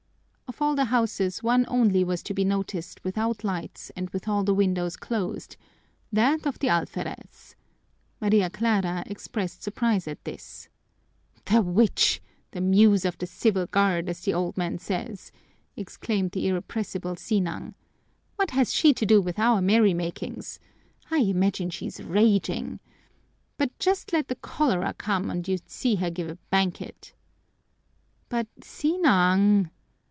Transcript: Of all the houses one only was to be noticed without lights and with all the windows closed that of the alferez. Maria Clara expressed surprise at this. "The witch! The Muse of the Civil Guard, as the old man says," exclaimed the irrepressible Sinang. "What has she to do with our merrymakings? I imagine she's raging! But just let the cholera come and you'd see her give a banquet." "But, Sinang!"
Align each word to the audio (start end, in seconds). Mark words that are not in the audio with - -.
Of 0.51 0.61
all 0.61 0.75
the 0.75 0.85
houses 0.85 1.41
one 1.41 1.65
only 1.69 2.03
was 2.03 2.21
to 2.23 2.33
be 2.33 2.43
noticed 2.43 3.01
without 3.05 3.43
lights 3.45 3.89
and 3.95 4.09
with 4.09 4.27
all 4.27 4.43
the 4.43 4.53
windows 4.53 4.97
closed 4.97 5.55
that 6.11 6.45
of 6.45 6.59
the 6.59 6.67
alferez. 6.67 7.55
Maria 8.19 8.49
Clara 8.49 9.01
expressed 9.05 9.63
surprise 9.63 10.09
at 10.09 10.23
this. 10.25 10.67
"The 11.45 11.61
witch! 11.61 12.21
The 12.51 12.59
Muse 12.59 13.05
of 13.05 13.17
the 13.17 13.25
Civil 13.27 13.65
Guard, 13.67 14.09
as 14.09 14.19
the 14.19 14.33
old 14.33 14.57
man 14.57 14.77
says," 14.77 15.31
exclaimed 15.77 16.31
the 16.31 16.45
irrepressible 16.49 17.15
Sinang. 17.15 17.73
"What 18.35 18.51
has 18.51 18.73
she 18.73 18.93
to 18.95 19.05
do 19.05 19.21
with 19.21 19.39
our 19.39 19.61
merrymakings? 19.61 20.59
I 21.09 21.19
imagine 21.19 21.69
she's 21.69 22.03
raging! 22.03 22.81
But 23.57 23.79
just 23.79 24.11
let 24.11 24.27
the 24.27 24.35
cholera 24.35 24.93
come 24.93 25.29
and 25.29 25.47
you'd 25.47 25.69
see 25.69 25.95
her 25.95 26.11
give 26.11 26.27
a 26.27 26.35
banquet." 26.51 27.13
"But, 28.27 28.47
Sinang!" 28.61 29.71